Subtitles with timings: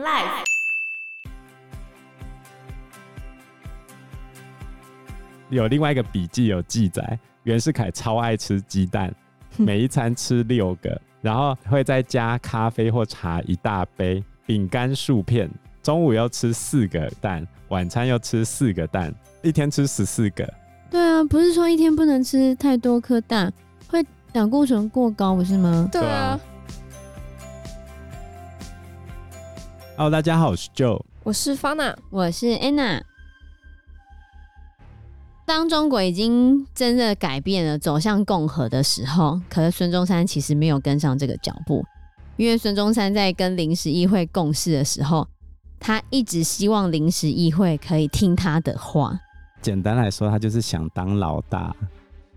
[0.00, 0.44] Life。
[5.50, 9.14] 有另外一个笔记有记载，袁世凯超爱吃鸡蛋，
[9.58, 15.50] 每一餐吃六个，然后会再加咖啡或茶一大杯，饼干数片，
[15.82, 20.50] 中午要吃四个蛋，晚餐要吃四个蛋，一天吃十四个。
[20.90, 23.52] 对啊，不是说一天不能吃太多颗蛋，
[23.86, 25.86] 会胆固醇过高，不是吗？
[25.92, 26.40] 对啊。
[30.00, 33.02] Hello，大家好，我是 Joe，我是 Fana，我是 Anna。
[35.44, 41.84] 当中国已经真的改变了，走向共和的时候，可是孙中山其实没有跟上这个脚步，
[42.38, 45.28] 因为孙中山在跟临时议会共事的时候，
[45.78, 49.20] 他一直希望临时议会可以听他的话。
[49.60, 51.76] 简单来说，他就是想当老大。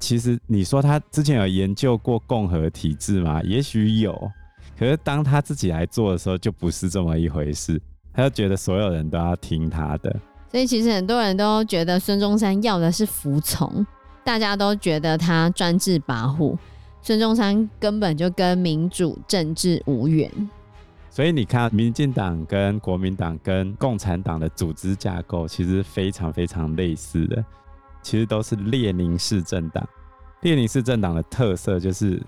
[0.02, 3.41] 其实你说他之前有研究过共和体制吗？
[3.44, 4.30] 也许有，
[4.77, 7.81] 可是当他自己来做的时候，就不是这么一回事。
[8.14, 10.16] 他就觉得所有人都要听他的。
[10.52, 13.86] 所以其实很多人都觉得孙中山要的是服从，
[14.23, 16.56] 大家都觉得他专制跋扈，
[17.02, 20.31] 孙中山根本就跟民主政治无缘。
[21.09, 27.44] 所以你看，民进党跟国民党跟共产党的组织架构其实非常非常类似的，
[28.02, 29.88] 其实都是列宁式政党。
[30.42, 32.22] 列宁式政党的特色就是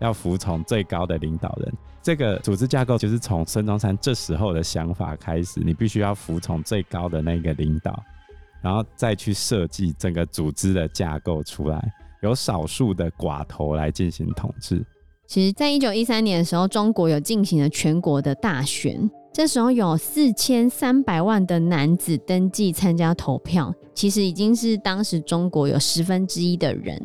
[0.00, 1.72] 要服从最高的领导人。
[2.02, 8.02] 这个组织架构就是从孙中山这时候的想法开始，你必须要服从最高的那个领导，
[8.62, 14.84] 然后再去设计整个组织的架构出来，由少数的寡头来进行统治。
[15.26, 26.98] 其实，在一九一三年的时候，中国有进行了全国的大选，这时候有四千三百万的男子登记参加投票，其实已经是当时中国有十分之一的人。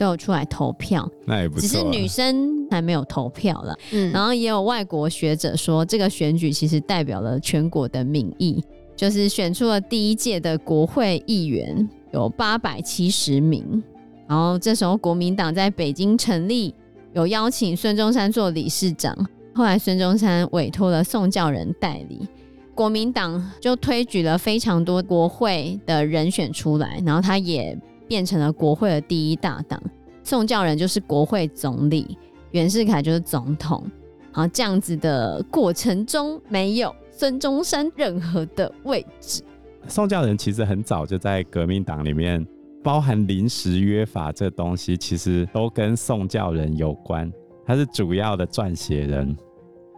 [0.00, 1.60] 都有出来投票，那也不错。
[1.60, 3.76] 只是女生还没有投票了。
[3.92, 8.64] 嗯，然后也有外国学者说，这个选举其实代表了全国的民意，
[8.96, 13.82] 就是选出了第一届的国会议员有八百七十名。
[14.26, 16.74] 然后这时候国民党在北京成立，
[17.12, 19.14] 有邀请孙中山做理事长。
[19.54, 22.26] 后来孙中山委托了宋教仁代理，
[22.74, 27.78] 国民党就推举了非常多国会的人选出来，然后他也。
[28.10, 29.80] 变成了国会的第一大党，
[30.24, 32.18] 宋教仁就是国会总理，
[32.50, 33.88] 袁世凯就是总统。
[34.34, 39.44] 然后这样子的过程中，没有孙中山任何的位置。
[39.86, 42.44] 宋教仁其实很早就在革命党里面，
[42.82, 47.32] 包含临时约法这东西，其实都跟宋教仁有关。
[47.64, 49.36] 他是主要的撰写人，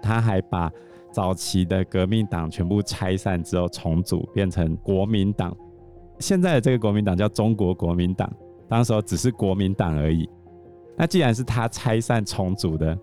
[0.02, 0.70] 他还把
[1.10, 5.56] 早期的革命党全部拆散之后重组，变成国民党。
[6.22, 8.32] 现在的这个国民党叫中国国民党，
[8.68, 10.26] 当时候只是国民党而已。
[10.96, 12.96] 那既然是他拆散重组的，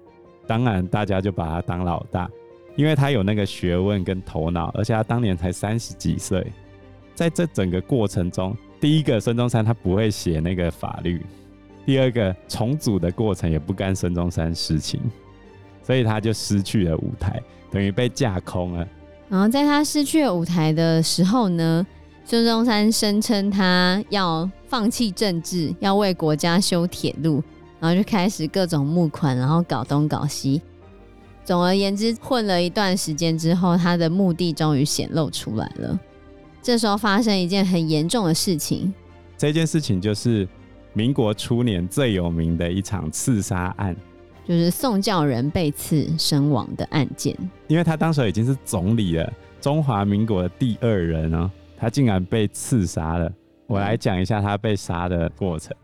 [0.47, 2.29] 当然大家就把他当老大，
[2.75, 6.45] 因为他有那个学问跟头脑，而且他当年才三十几岁。
[7.13, 11.21] 在这整个过程中，第一个孙中山他不会写那个法律，
[11.85, 15.01] 第二个重组的过程也不干孙中山事情，
[15.83, 18.87] 所以他就失去了舞台，等于被架空了。
[19.27, 21.85] 然后在他失去了舞台的时候呢，
[22.29, 27.41] 孙中山声称他要放弃政治，要为国家修铁路，
[27.79, 30.61] 然后就开始各种募款，然后搞东搞西。
[31.43, 35.99] 总而言之，混了一段时间之后，他的目的终于显露出来了。
[36.61, 38.93] 这时候发生一件很严重的事情，
[39.35, 40.47] 这件事情就是
[40.93, 43.95] 民国初年最有名的一场刺杀案，
[44.47, 47.35] 就是宋教仁被刺身亡的案件。
[47.67, 51.49] 因为他当时已经是总理了，中华民国的第二人哦。
[51.79, 53.31] 他竟然被刺杀了。
[53.65, 55.75] 我来讲一下他被杀的过程。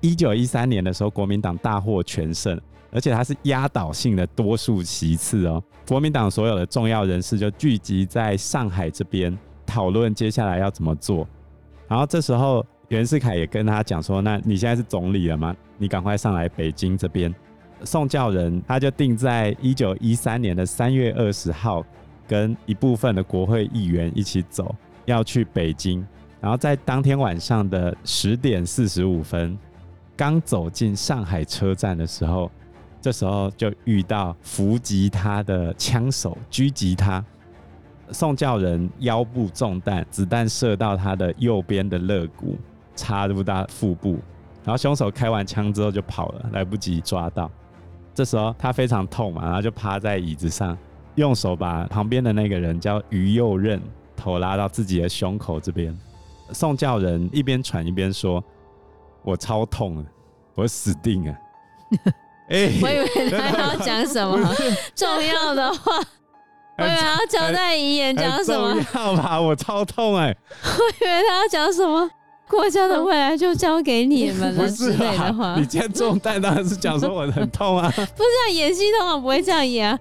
[0.00, 2.60] 一九一三年的时候，国民党大获全胜，
[2.92, 5.62] 而且他是压倒性的多数席次哦。
[5.86, 11.26] 国民党所有的重要人士就聚集在上海这边讨论接下来要怎么做。
[11.88, 15.56] 然后这时候袁世凯也跟他讲说：“那你现在是总理了吗？
[15.78, 17.34] 你赶快上来北京这边。”
[17.84, 21.84] 宋教仁他就定在一九一三年的三月二十号，
[22.26, 24.74] 跟一部分的国会议员一起走。
[25.08, 26.06] 要去北京，
[26.38, 29.58] 然后在当天晚上的十点四十五分，
[30.14, 32.50] 刚走进上海车站的时候，
[33.00, 37.24] 这时候就遇到伏击他的枪手狙击他。
[38.10, 42.58] 宋教仁腰部中弹，子弹射到他的右边的肋骨，
[42.94, 44.18] 插入到腹部，
[44.62, 47.50] 然后凶手开完枪之后就跑了，来不及抓到。
[48.14, 50.76] 这时候他非常痛嘛，然后就趴在椅子上，
[51.14, 53.80] 用手把旁边的那个人叫于右任。
[54.18, 55.96] 头拉到自己的胸口这边，
[56.52, 58.42] 宋教仁一边喘一边说
[59.22, 60.04] ：“我超痛了，
[60.56, 61.34] 我死定了。”
[62.50, 64.38] 哎，我以为他要讲什么
[64.94, 65.92] 重要的话。
[66.78, 68.74] 我以为他要交代遗言讲什么？
[68.94, 70.36] 要吧，我超痛哎、欸！
[70.64, 72.08] 我以为他要讲什么？
[72.48, 75.56] 国家的未来就交给你们了之类的话。
[75.58, 77.90] 你今天中弹当然是讲说我很痛啊！
[77.94, 79.98] 不是啊，演戏通常不会这样演啊！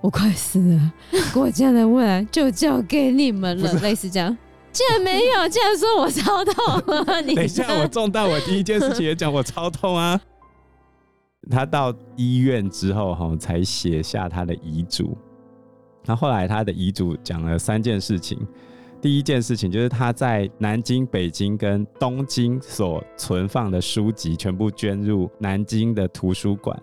[0.00, 0.92] 我快死了，
[1.34, 4.36] 国家的未来就交给你们了，类似这样。
[4.72, 7.20] 竟然没有，竟然说我超痛啊！
[7.22, 10.20] 你等一下，我中弹，我第一件事情也讲我超痛啊！
[11.50, 15.16] 他到医院之后哈，才写下他的遗嘱。
[16.04, 18.38] 那后来他的遗嘱讲了三件事情。
[19.00, 26.76] 第一件事情就是他在南京、北京跟东京所存放的书籍全部捐入南京的图书馆。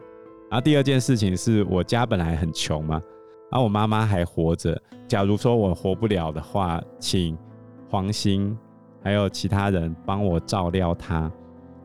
[0.54, 3.02] 然后第二件事情是我家本来很穷嘛，
[3.50, 4.80] 然后我妈妈还活着。
[5.08, 7.36] 假如说我活不了的话，请
[7.90, 8.56] 黄兴
[9.02, 11.32] 还有其他人帮我照料她。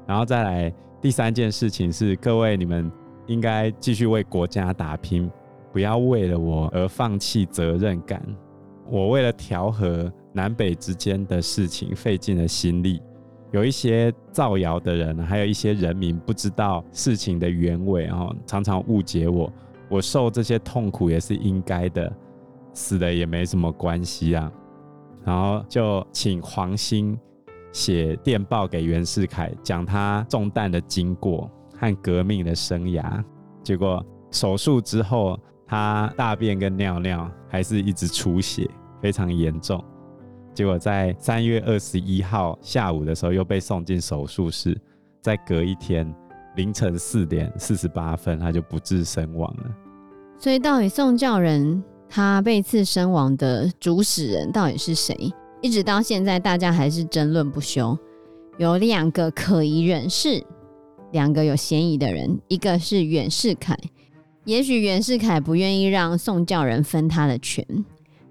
[0.06, 0.70] 然后再来
[1.00, 2.92] 第三件事情是，各位你们
[3.26, 5.30] 应该继续为国家打拼，
[5.72, 8.22] 不要为了我而放弃责任感。
[8.86, 13.00] 我为了调和南北之间的事情费尽了心力，
[13.50, 19.50] 有一些造谣的人，还有一些人民不知道事情的原委，然后常常误解我，
[19.88, 22.12] 我受这些痛苦也是应该的，
[22.74, 24.52] 死了也没什么关系啊。
[25.24, 27.18] 然后就请黄兴
[27.72, 33.24] 写电报给袁世凯，讲他中弹的经过和革命的生涯。
[33.62, 38.68] 结果手术之后，他大便跟尿尿还是一直出血，
[39.00, 39.82] 非常严重。
[40.58, 44.76] 结果在三月二十一号下午的时候，又被送进手术室。
[45.20, 46.12] 再隔一天
[46.56, 49.70] 凌晨四点四十八分，他就不治身亡了。
[50.36, 55.32] 所以，到底宋教仁他被刺身亡的主使人到底是谁？
[55.60, 57.96] 一直到现在，大家还是争论不休。
[58.56, 60.44] 有两个可疑人士，
[61.12, 63.78] 两个有嫌疑的人，一个是袁世凯。
[64.42, 67.64] 也许袁世凯不愿意让宋教仁分他的权，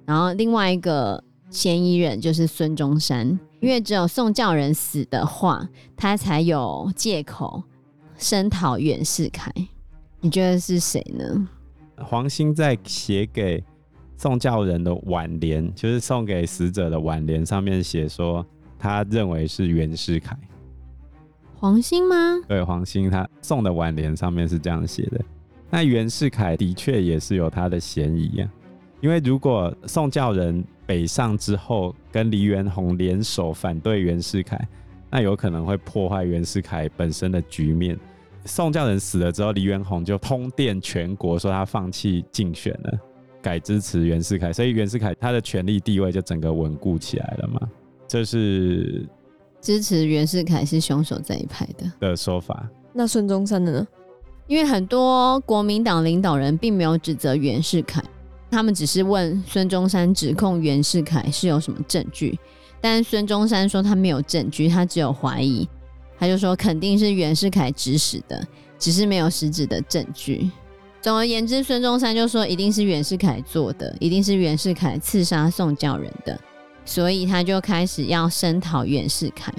[0.06, 3.28] 然后另外一个嫌疑人就是孙中山，
[3.62, 7.64] 因为只有宋教仁死的话，他才有借口
[8.18, 9.52] 声讨袁世凯。
[10.20, 11.48] 你觉得是谁呢？
[11.98, 13.64] 黄兴在写给
[14.18, 18.46] 宋教仁的挽联，就是送给死者的挽联，上面写说
[18.78, 20.38] 他认为是袁世凯。
[21.56, 22.16] 黄兴吗？
[22.48, 25.24] 对，黄兴他送的挽联上面是这样写的。
[25.70, 28.50] 那袁世凯的确也是有他的嫌疑啊，
[29.00, 34.60] 因为如果宋教仁北上之后跟黎元洪联手反对袁世凯，
[35.10, 37.98] 那有可能会破坏袁世凯本身的局面。
[38.46, 43.00] 宋教仁死了之后，黎元洪就通电全国说他放弃竞选了，
[43.42, 47.60] 改支持袁世凯，所以袁世凯他的权力地位就整个稳固起来了嘛。
[48.08, 49.06] 这是
[49.60, 52.70] 支持袁世凯是凶手这一派的的说法。
[52.94, 53.88] 那孙中山的呢？
[54.48, 58.02] 因为很多国民党领导人并没有指责袁世凯，
[58.50, 62.38] 他们只是问孙中山指控袁世凯是有什么证据，
[62.80, 65.68] 但孙中山说他没有证据，他只有怀疑，
[66.18, 68.48] 他就说肯定是袁世凯指使的，
[68.80, 70.50] 只是没有实质的证据。
[71.02, 76.40] 总而言之，孙中山就说一定是袁世凯做的，一定是袁世凯刺杀宋教仁的，
[76.86, 79.54] 所以他就开始要声讨袁世凯。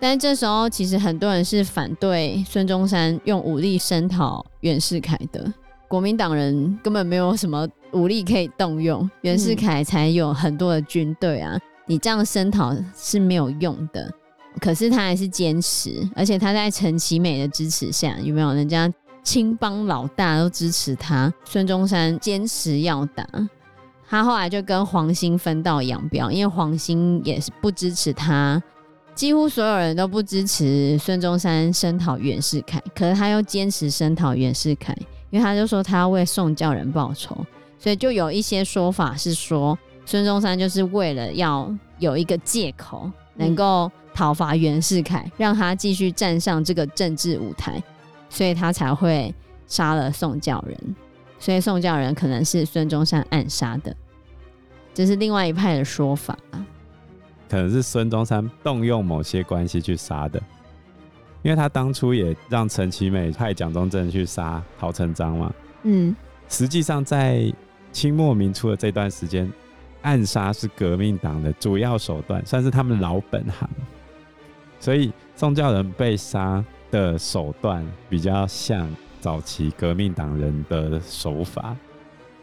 [0.00, 5.52] 但这时候，其实很多人是反对孙中山用武力声讨袁世凯的。
[5.92, 11.60] 国民党人根本没有什么武力可以动用，袁世凯才有很多的军队啊！
[11.84, 14.10] 你这样声讨是没有用的。
[14.58, 18.54] 可是他还是坚持，而且他在陈其美的支持下，有没有？
[18.54, 18.90] 人家
[19.22, 23.28] 青帮老大都支持他，孙中山坚持要打。
[24.08, 28.62] 他后来就跟黄兴分道扬镳，因为黄兴也是不支持他。
[29.14, 34.96] 几乎所有人都不支持孙中山声讨袁世凯，可是他又坚持声讨袁世凯，
[35.32, 37.34] 因为他就说他要为宋教仁报仇，
[37.78, 47.82] 所以就有一些说法是说孙中山就是为了要有一个借口，能够讨伐袁世凯，让他继续站上这个政治舞台，
[48.28, 49.34] 所以他才会
[49.66, 50.96] 杀了宋教仁，
[51.38, 53.96] 所以宋教仁可能是孙中山暗杀的，
[54.92, 56.36] 这是另外一派的说法。
[57.48, 60.42] 可能是孙中山动用某些关系去杀的，
[61.42, 65.52] 因为他当初也让陈其美派蒋中正去杀陶成章嘛。
[65.82, 66.14] 嗯，
[66.48, 67.52] 实际上在
[67.90, 69.50] 清末民初的这段时间，
[70.02, 73.68] 暗杀是革命党的主要手段，算是他们老本行。
[74.78, 78.88] 所以宋教仁被杀的手段比较像
[79.20, 81.76] 早期革命党人的手法。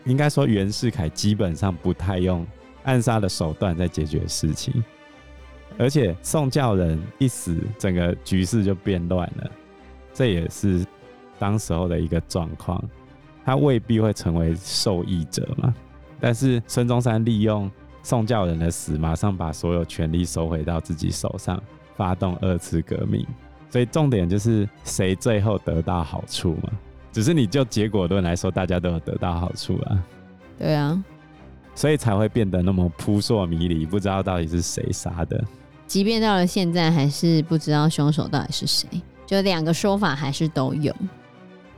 [0.06, 2.46] 应该说袁世凯基本上不太用
[2.84, 4.84] 暗杀的手段在解决事情。
[5.80, 9.50] 而且宋教仁一死，整个局势就变乱了，
[10.14, 10.86] 这也是
[11.40, 12.84] 当时候的一个状况。
[13.46, 15.74] 他未必会成为受益者嘛。
[16.20, 17.72] 但是孙中山利用
[18.04, 21.60] 宋教仁的死，马上把所有权力收回到自己手上，
[21.96, 23.26] 发动二次革命。
[23.70, 26.70] 所以重点就是谁最后得到好处嘛？
[27.12, 30.04] 只是你就结果论来说，大家都有得到好处啊。
[30.58, 31.02] 对啊，
[31.74, 35.42] 所以才会变得那么扑朔迷离，不知道到底是谁杀的。
[35.90, 38.88] 即便到了现在，还是不知道凶手到底是谁，
[39.26, 40.96] 就两个说法还是都有。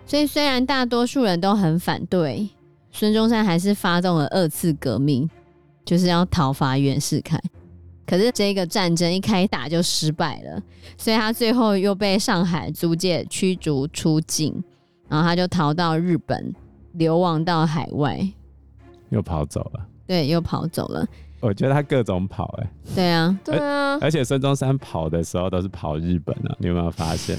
[0.06, 2.50] 所以虽然大多数人都很反对，
[2.92, 5.30] 孙中山还是发动了二次革命，
[5.86, 7.42] 就是要讨伐袁世凯。
[8.06, 10.62] 可是这个战争一开打就失败了，
[10.98, 14.62] 所以他最后又被上海租界驱逐出境，
[15.08, 16.54] 然后他就逃到日本，
[16.92, 18.30] 流亡到海外，
[19.08, 19.88] 又跑走了。
[20.06, 21.08] 对，又跑走了。
[21.42, 27.38] 我觉得他各种跑、欸，哎，对啊，对啊，而且孙中山跑的时候都是跑日本啊，你有没有发现？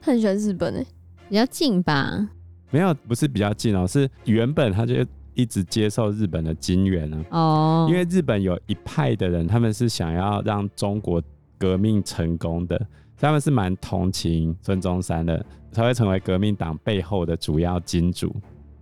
[0.00, 0.86] 他很喜欢日本、欸，哎，
[1.28, 2.28] 比较近吧？
[2.70, 4.94] 没有，不是比较近哦、喔，是原本他就
[5.34, 7.24] 一直接受日本的金援啊。
[7.30, 11.22] 哦，因为日本有一派的人，他们是想要让中国
[11.56, 12.84] 革命成功的，
[13.16, 18.34] 他们是蛮同情孙中山的，才会成为革命党背后的主要金主。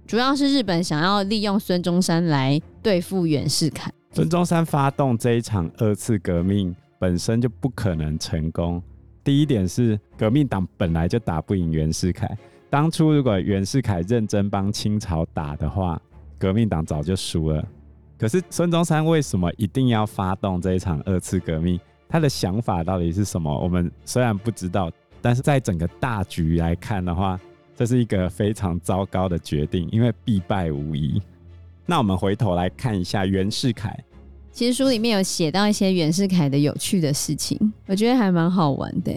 [0.07, 3.93] 主要是日本想要利用孙中山来对付袁世凯。
[4.13, 8.83] 孙中山发动这一场二次革命本身就不可能成功。
[9.23, 12.29] 第一点是革命党本来就打不赢袁世凯。
[12.71, 16.01] 当初如果袁世凯认真帮清朝打的话，
[16.39, 17.65] 革命党早就输了。
[18.19, 21.79] 可是孙中山为什么一定要发动这一场二次革命？
[22.09, 23.55] 他的想法到底是什么？
[23.61, 27.39] 我们虽然不知道，但是在整个大局来看的话，
[27.77, 31.23] 这是一个非常糟糕的决定，因为必败无疑。
[31.91, 33.99] 那我们回头来看一下袁世凯。
[34.53, 39.11] 其实书里面有写到一些袁世凯的有趣的事情，我觉得还蛮好玩的。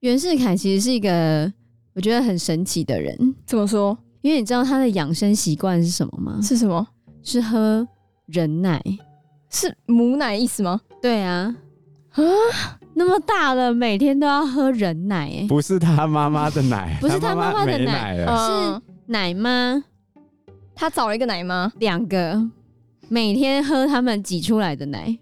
[0.00, 1.50] 袁世凯其实是一个
[1.94, 3.34] 我觉得很神奇的人。
[3.46, 3.96] 怎么说？
[4.20, 6.38] 因为你知道他的养生习惯是什么吗？
[6.42, 6.86] 是什么？
[7.22, 7.88] 是喝
[8.26, 8.82] 人奶，
[9.48, 10.78] 是母奶意思吗？
[11.00, 11.56] 对啊，
[12.10, 12.22] 啊，
[12.92, 19.82] 那么大了，每天都要喝人奶，不是他妈妈的奶，不是他妈妈的奶，奶是奶妈。
[20.76, 22.38] 他找了一个奶妈，两个，
[23.08, 25.18] 每天喝他们挤出来的奶。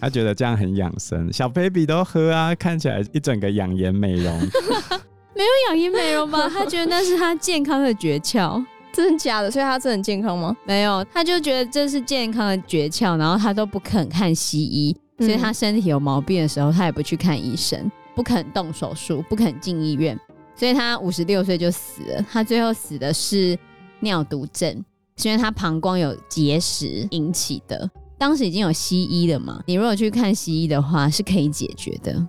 [0.00, 4.40] 他觉得这样很养生，小 baby 都喝啊，看起来一整个养颜美容。
[5.36, 6.48] 没有养颜美容吧？
[6.52, 9.50] 他觉得那是他健康的诀窍，真的假的？
[9.50, 10.56] 所以他真的很健康吗？
[10.64, 20.18] 没有，他就觉得这是健康的诀窍，然后他都不肯看西医，所以他身体有毛病的时候，他也不去看医生，不肯动手术，不肯进医院，
[20.56, 22.24] 所以他五十六岁就死了。
[22.30, 23.58] 他最后死的是
[24.00, 24.82] 尿毒症。
[25.16, 29.62] 是因为他膀胱有结石引起的，当时已经有西医了嘛？
[29.66, 32.26] 你如果去看西医的话，是可以解决的。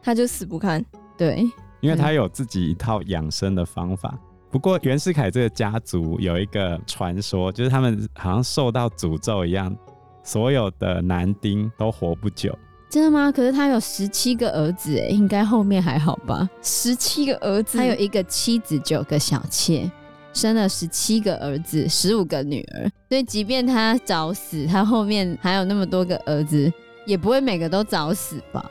[0.00, 0.84] 他就死不看，
[1.16, 1.44] 对，
[1.80, 4.16] 因为他有自己一套养生的方法。
[4.50, 9.76] 不过袁世凯这个家族有一个传说，就是他们好像受到诅咒一样，
[10.22, 12.56] 所有的男丁都活不久。
[12.88, 13.30] 真的吗？
[13.30, 16.48] 可是他有十七个儿子，哎，应该后面还好吧？
[16.62, 19.90] 十七个儿子，他有一个妻子，九个小妾。
[20.38, 26.72] 生了十七个儿子，十五个女儿，所以即便他早死，他后面还有那么多个儿子，
[27.04, 28.64] 也不会每个都早死吧？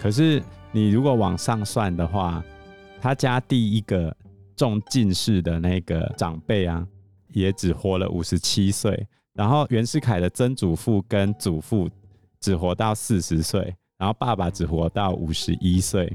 [0.00, 0.42] 可是
[0.72, 2.42] 你如果往上算的话，
[3.00, 4.14] 他家第一个
[4.56, 6.84] 中进士的那个长辈啊，
[7.28, 11.88] 也只活了五十七岁，然后袁世凯的曾祖父跟祖父
[12.40, 16.12] 只活到四十岁，然后爸爸只活到五十一岁。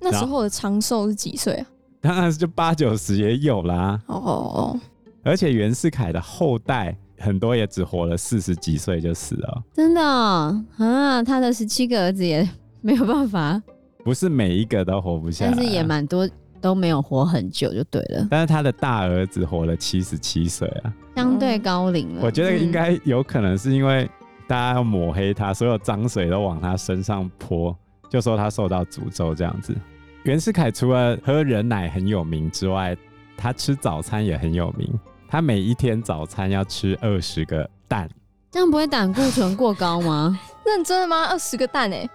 [0.00, 1.66] 那时候的长寿是几岁啊？
[2.00, 4.00] 当然是就八九十也有啦。
[4.06, 4.80] 哦哦哦！
[5.22, 9.62] 而且袁世凯的后代很多也只活了四十几岁就死了。
[9.74, 11.22] 真的啊？
[11.22, 12.48] 他的十七个儿子也
[12.80, 13.62] 没有办法。
[14.02, 16.26] 不是每一个都活不下来，但是也蛮多
[16.58, 18.26] 都没有活很久就对了。
[18.30, 22.22] 但是他的大儿子活了七十七岁啊，相对高龄了。
[22.24, 24.10] 我觉得应该有可能是因为
[24.48, 27.76] 大家要抹黑他，所有脏水都往他身上泼，
[28.08, 29.76] 就说他受到诅咒这样子。
[30.24, 32.94] 袁世凯除了喝人奶很有名之外，
[33.36, 34.86] 他吃早餐也很有名。
[35.26, 38.08] 他每一天早餐要吃二十个蛋，
[38.50, 40.38] 这样不会胆固醇过高吗？
[40.66, 41.24] 认真的吗？
[41.30, 42.06] 二十个蛋哎，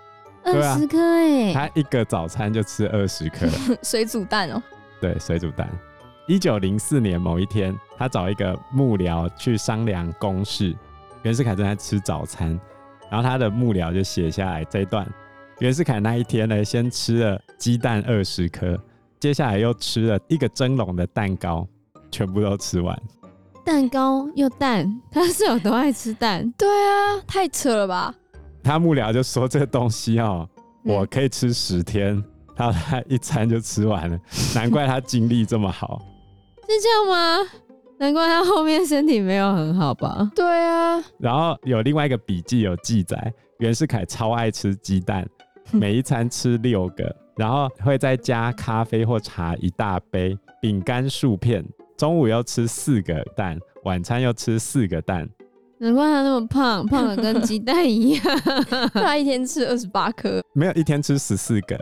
[0.44, 3.48] 二十颗哎，他一个早餐就吃二十颗
[3.82, 4.62] 水煮蛋哦。
[5.02, 5.68] 对，水煮蛋。
[6.28, 10.76] 一九零四年某一天，他找一个幕僚去商量公事，
[11.24, 12.60] 袁世凯正在吃早餐，
[13.10, 15.08] 然后他的幕僚就写下来这一段。
[15.60, 18.78] 袁世凯那一天呢，先吃了鸡蛋二十颗，
[19.22, 21.66] 接下来又吃了一个蒸笼的蛋糕，
[22.12, 23.02] 全部都吃完。
[23.64, 26.52] 蛋糕又蛋，他是有多爱吃蛋？
[26.58, 28.14] 对啊，太扯了吧！
[28.62, 30.48] 他幕僚就说这个东西哦，
[30.84, 32.22] 我可以吃十天，
[32.58, 34.20] 然后他一餐就吃完了，
[34.54, 36.02] 难怪他精力这么好。
[36.68, 37.50] 是这样吗？
[37.98, 40.30] 难怪他后面身体没有很好吧？
[40.36, 45.26] 对啊，然后有另外一个笔记有记载，袁世凯超爱吃鸡蛋，
[45.72, 51.66] 每一餐吃六个，然后会再加咖啡或茶一大杯，饼干数片，
[51.98, 55.28] 中午要吃四个蛋，晚餐要吃四个蛋。
[55.78, 58.24] 难怪他那么胖，胖的跟鸡蛋一样。
[58.94, 61.78] 他一天吃二十八颗，没有一天吃十四个。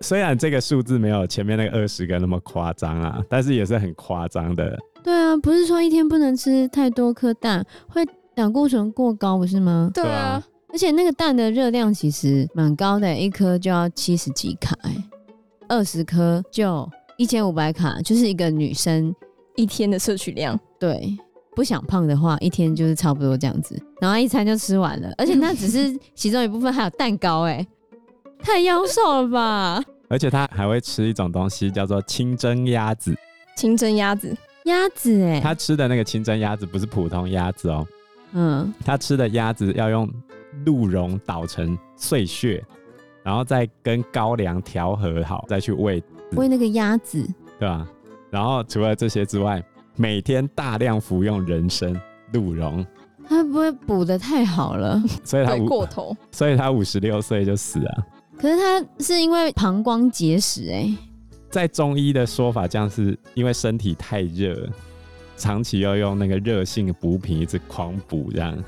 [0.00, 4.78] 虽然这个数字没有前面那个二十个那么夸张啊，但是也是很夸张的。
[5.02, 9.90] 对啊，不是说一天不能吃太多颗蛋，会胆固醇过高，不是吗？
[9.92, 10.42] 对啊，
[10.74, 14.76] 而且那个蛋的热量其实蛮高的，一颗就要七十几卡，
[15.68, 19.14] 二十颗就一千五百卡，就是一个女生
[19.54, 20.58] 一天的摄取量。
[20.80, 21.16] 对。
[21.54, 27.64] 不想胖的话，一天就是差不多这样子，然后一餐就吃完了，而且那只是 其中一部分，还有蛋糕，哎，
[28.42, 29.80] 太妖瘦了吧！
[30.10, 33.14] 而且他还会吃一种东西，叫做清蒸鸭子。
[33.56, 37.86] 清蒸鸭子，鸭子，哎，他吃的那个清蒸鸭子不是普通鸭子哦，
[38.32, 40.12] 嗯，他吃的鸭子要用
[40.64, 42.64] 鹿茸捣成碎屑，
[43.22, 47.26] 然后再跟高粱调和好，再去喂喂那个鸭子，
[47.58, 47.86] 对吧？
[48.30, 49.62] 然后除了这些之外。
[49.96, 51.94] 每天大量服用人参、
[52.32, 52.84] 鹿茸，
[53.28, 58.06] 他不会补的太好了，所以他过头，所以他五十六岁就死了。
[58.36, 60.98] 可是他是因为膀胱结石哎、欸，
[61.48, 64.68] 在中医的说法，这样是因为身体太热，
[65.36, 68.58] 长期要用那个热性补品一直狂补，这样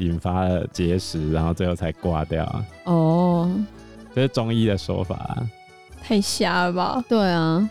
[0.00, 2.64] 引发了结石，然后最后才挂掉。
[2.84, 3.50] 哦，
[4.14, 5.38] 这是中医的说法，
[6.02, 7.04] 太瞎了吧？
[7.08, 7.70] 对啊，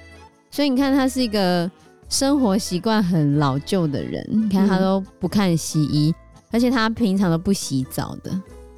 [0.49, 1.69] 所以你看他是一个。
[2.11, 6.15] 生活习惯很老旧的人，你看他都不看西医，嗯，
[6.53, 8.31] 而且他平常都不洗澡的，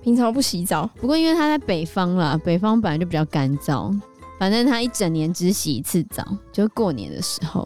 [0.04, 0.86] 平常都不洗澡。
[1.00, 3.98] 不过因为他在北方啦，北方本来就比较干燥，
[4.38, 7.66] 反正他一整年只洗一次澡，就是过年的时候。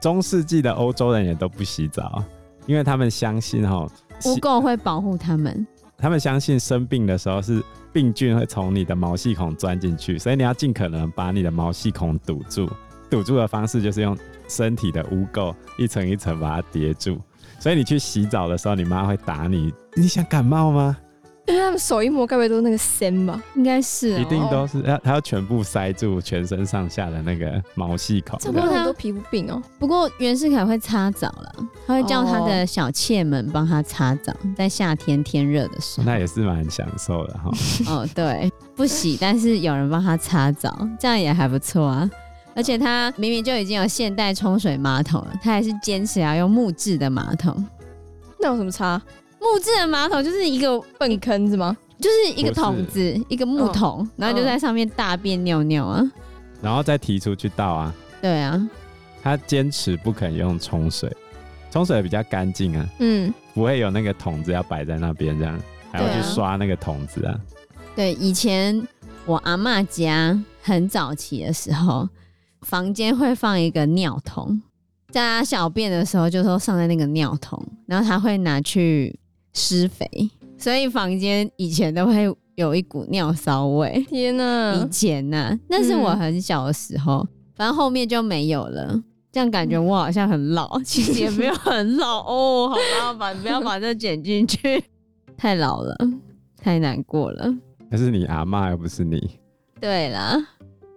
[0.00, 2.22] 中世纪的欧洲人也都不洗澡，
[2.66, 3.84] 因为他们相信哈，
[4.24, 5.66] 污垢会保护他们。
[5.98, 7.62] 他们相信生病的时候是
[7.92, 12.68] 病菌会从你的毛细孔钻进去，所以你要尽可能把你的毛细孔堵住。
[13.08, 14.16] 堵住的方式就是用
[14.48, 17.20] 身体的污垢一层一层把它叠住，
[17.58, 19.72] 所以你去洗澡的时候，你妈会打你。
[19.94, 20.96] 你想感冒吗？
[21.46, 23.42] 因为他们手一摸，该不会都是那个砷吧？
[23.56, 28.38] 应该是、喔，一定都是要，它要全部塞住全身上下的那个毛细孔。
[28.40, 29.62] 这不很多皮肤病哦、喔。
[29.78, 37.50] 不过袁世凯会擦澡了，他会叫他的小妾们帮他擦澡，在夏天天热的时候，那也是蛮享受的哈。
[37.88, 42.08] 哦，对，不洗，但是有人帮他擦澡，这样也还不错啊。
[42.54, 47.66] 而且他明明就已经有现代冲水马桶了，他还是坚持要用木质的马桶。
[48.38, 49.00] 那有什么差？
[49.42, 51.76] 木质的马桶就是一个粪坑是吗？
[51.98, 56.02] 就是一个桶子，一个木桶，哦，然后就在上面大便尿尿啊，
[56.60, 57.94] 然后再提出去倒啊。
[58.20, 58.68] 对啊，
[59.22, 61.14] 他坚持不肯用冲水，
[61.70, 62.86] 冲水比较干净啊。
[63.00, 67.38] 嗯，不会有那个桶子要摆在那边这样，还要去刷那个桶子啊。
[67.94, 68.80] 对，以前
[69.26, 72.08] 我阿嬷家很早期的时候。
[72.62, 74.62] 房间会放一个尿桶，
[75.10, 79.18] 在他小便的时候，就说上在那个尿桶，然后他会拿去
[79.52, 80.06] 施肥，
[80.56, 84.04] 所以房间以前都会有一股尿骚味。
[84.08, 84.74] 天哪！
[84.74, 89.00] 以前呢、啊，那是我很小的时候、嗯，反正后面就没有了。
[89.30, 92.68] 这样感觉我好像很老， 其实也没有很老哦。
[93.00, 94.82] 好吧，把不要把这剪进去，
[95.36, 95.96] 太老了，
[96.60, 97.52] 太难过了。
[97.90, 99.38] 那是你阿嬷，又不是你。
[99.80, 100.36] 对啦。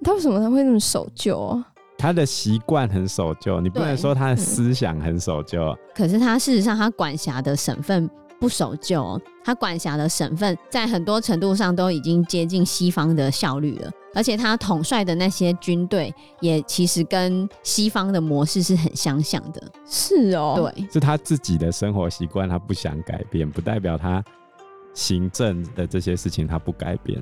[0.03, 1.65] 他为什么他会那么守旧啊？
[1.97, 5.77] 他的习惯很守旧，你不能说他的思想很守旧、嗯。
[5.95, 8.07] 可是他事实上，他管辖的省份
[8.39, 19.61] 不守旧，他管辖的省份在很多程度上都已经接近西方的效率了，而且他统帅的那些军队也其实跟西方的模式是很相像的。
[19.85, 24.23] 是哦，对，是他自己的生活习惯，他不想改变，不代表他
[24.93, 27.21] 行政的这些事情他不改变。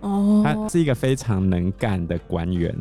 [0.00, 2.74] 哦，他是一个非常能干的官员。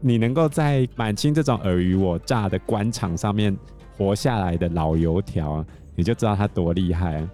[0.00, 3.56] 你能够在满清这种尔虞我诈的官场上面
[3.96, 7.26] 活下来的老油条，你就知道他多厉害。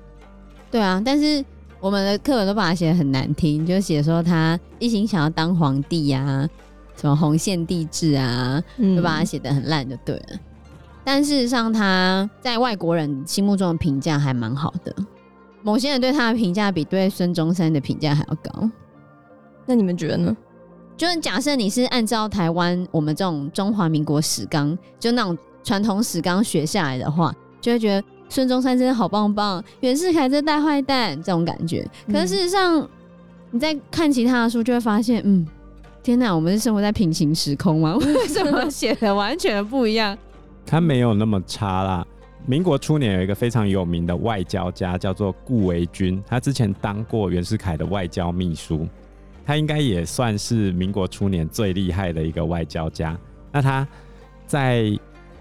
[0.71, 1.45] 对啊，但是
[1.81, 6.49] 我们的课本都把他写的很难听，就写说他一心想要当皇帝啊，
[6.97, 10.27] 什么红线帝制啊，就把他写的很烂就对了。
[10.33, 10.41] 嗯。
[11.05, 14.95] 但事实上，他在外国人心目中的评价还蛮好的，
[15.63, 18.71] 某些人对他的评价比对孙中山的评价还要高。
[19.65, 20.37] 那你们觉得呢？
[20.99, 31.87] 就是假设你是按照台湾我们这种中华民国史纲，就那种传统史纲学下来的话，就会觉得孙中山真的好棒棒，袁世凯这大坏蛋这种感觉。
[32.13, 32.89] 可是事实上，
[33.51, 35.47] 你在看其他的书，就会发现，嗯，
[36.03, 37.97] 天哪，我们是生活在平行时空吗？
[38.01, 40.17] 为什么写的完全不一样？
[40.67, 42.07] 他没有那么差啦。
[42.47, 48.87] 民国初年有一个非常有名的外交家，叫做顾维钧，他之前当过袁世凯的外交秘书，
[49.45, 53.19] 他应该也算是民国初年最厉害的一个外交家。
[53.53, 53.87] 那他
[54.47, 54.99] 在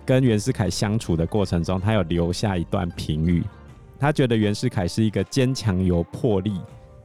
[0.07, 3.43] 跟袁世凯相处的过程中，他有留下一段评语，
[3.99, 6.53] 他觉得袁世凯是一个坚强有魄力，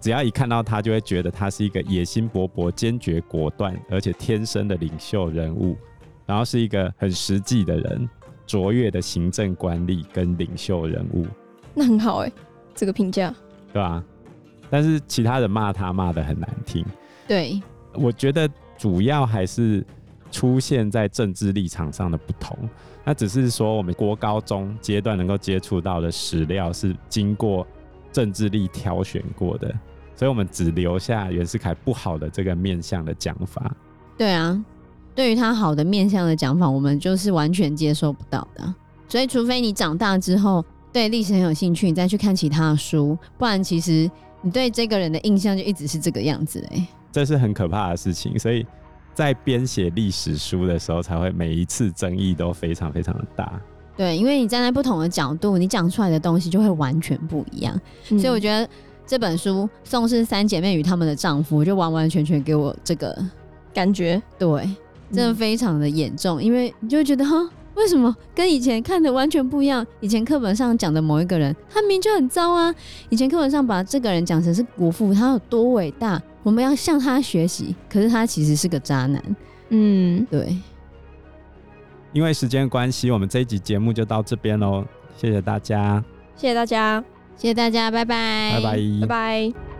[0.01, 5.77] 只要一看到他，就会觉得他是一个野心勃勃、坚决果断，而且天生的领袖人物，
[6.25, 8.09] 然后是一个很实际的人。
[8.45, 11.27] 卓越的行政管理跟领袖人物，
[11.75, 12.33] 那很好哎、欸，
[12.75, 13.33] 这个评价，
[13.73, 14.05] 对吧？
[14.69, 16.85] 但是其他人骂他骂的很难听。
[17.27, 17.63] 对，
[17.95, 19.83] 我觉得主要还是
[20.33, 22.59] 出现在政治立场上的不同。
[23.05, 27.65] 那只是说我们国高中阶段能够接触到的史料是经过
[28.11, 29.73] 政治力挑选过的，
[30.17, 33.73] 所以我们只留下袁世凯不好的这个面向的讲法。
[34.19, 34.65] 对啊。
[35.15, 38.75] 对于他好的面向的讲法，我们就是完全接受不到的。
[39.07, 46.67] 所以，除非你长大之后对历史很有兴趣，你再去看其他的书，不然其实你对这个人的印象就一直是这个样子。
[46.73, 48.39] 哎，这是很可怕的事情。
[48.39, 48.67] 所以
[49.15, 53.61] 在编写历史书的时候，才会每一次争议都非常非常的大。
[53.97, 57.79] 对，因为你站在不同的角度，你讲出来的东西就会完全不一样。
[58.11, 58.69] 嗯、所以，我觉得
[59.07, 63.17] 这本书《宋氏三姐妹与她们的丈夫》就完完全全给我这个
[63.75, 64.23] 感觉。
[64.39, 64.69] 对。
[65.15, 67.37] 真的非常的严重，因为你就会觉得哈，
[67.75, 69.87] 为什么跟以前看的完全不一样？
[70.01, 72.75] 以前课本上讲的某一个人，他明明就很糟啊！
[73.11, 77.75] 以前课本上把这个人讲成是国父，他有多伟大，我们要向他学习。
[77.89, 79.37] 可是他其实是个渣男。
[79.71, 80.57] 嗯，对。
[82.13, 84.85] 因为时间关系，我们这一集节目就到这边喽。
[85.17, 86.03] 谢谢大家，
[86.37, 87.03] 谢谢大家，
[87.37, 89.72] 谢谢大家，拜拜，拜拜，拜拜。